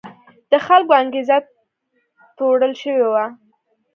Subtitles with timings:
[0.51, 1.37] د خلکو انګېزه
[2.35, 3.25] تروړل شوې وه.